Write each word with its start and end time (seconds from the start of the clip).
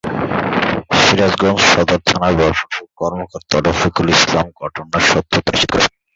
সিরাজগঞ্জ 1.01 1.59
সদর 1.71 1.99
থানার 2.07 2.33
ভারপ্রাপ্ত 2.39 2.77
কর্মকর্তা 2.99 3.57
রফিকুল 3.59 4.07
ইসলাম 4.15 4.47
ঘটনার 4.59 5.03
সত্যতা 5.09 5.49
নিশ্চিত 5.51 5.69
করেছেন। 5.73 5.93